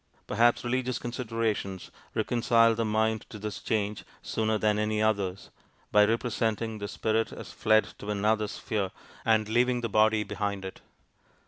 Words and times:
Perhaps 0.25 0.63
religious 0.63 0.97
considerations 0.97 1.91
reconcile 2.15 2.73
the 2.73 2.83
mind 2.83 3.27
to 3.29 3.37
this 3.37 3.59
change 3.59 4.03
sooner 4.23 4.57
than 4.57 4.79
any 4.79 4.99
others, 4.99 5.51
by 5.91 6.03
representing 6.05 6.79
the 6.79 6.87
spirit 6.87 7.31
as 7.31 7.51
fled 7.51 7.83
to 7.99 8.09
another 8.09 8.47
sphere, 8.47 8.89
and 9.25 9.47
leaving 9.47 9.81
the 9.81 9.89
body 9.89 10.23
behind 10.23 10.65
it. 10.65 10.81